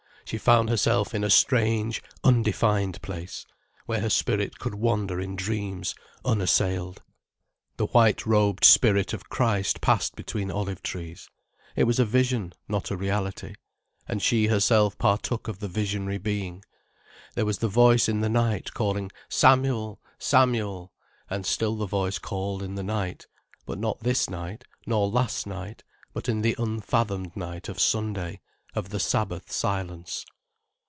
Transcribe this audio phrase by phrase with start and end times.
[0.23, 3.45] She found herself in a strange, undefined place,
[3.85, 5.93] where her spirit could wander in dreams,
[6.23, 7.01] unassailed.
[7.75, 11.27] The white robed spirit of Christ passed between olive trees.
[11.75, 13.55] It was a vision, not a reality.
[14.07, 16.63] And she herself partook of the visionary being.
[17.35, 20.93] There was the voice in the night calling, "Samuel, Samuel!"
[21.29, 23.27] And still the voice called in the night.
[23.65, 25.83] But not this night, nor last night,
[26.13, 28.39] but in the unfathomed night of Sunday,
[28.73, 30.25] of the Sabbath silence.